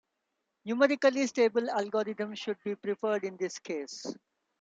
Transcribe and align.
Numerically 0.65 1.27
stable 1.27 1.67
algorithms 1.67 2.39
should 2.39 2.57
be 2.63 2.73
preferred 2.75 3.23
in 3.23 3.37
this 3.37 3.59
case. 3.59 4.03